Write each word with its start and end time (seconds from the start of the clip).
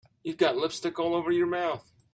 You've 0.23 0.37
got 0.37 0.57
lipstick 0.57 0.97
all 0.97 1.13
over 1.13 1.31
your 1.31 1.45
mouth. 1.45 1.93